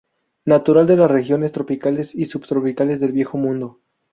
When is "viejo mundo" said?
3.11-3.81